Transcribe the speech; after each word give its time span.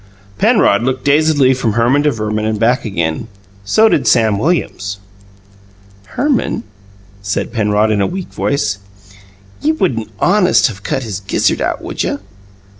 Penrod 0.39 0.81
looked 0.81 1.05
dazedly 1.05 1.53
from 1.53 1.73
Herman 1.73 2.01
to 2.01 2.11
Verman 2.11 2.45
and 2.45 2.59
back 2.59 2.85
again. 2.85 3.27
So 3.63 3.87
did 3.87 4.07
Sam 4.07 4.39
Williams. 4.39 4.97
"Herman," 6.17 6.63
said 7.21 7.53
Penrod, 7.53 7.91
in 7.91 8.01
a 8.01 8.07
weak 8.07 8.29
voice, 8.29 8.79
"you 9.61 9.75
wouldn't 9.75 10.09
HONEST 10.17 10.71
of 10.71 10.81
cut 10.81 11.03
his 11.03 11.19
gizzard 11.19 11.61
out, 11.61 11.83
would 11.83 12.01
you?" 12.01 12.19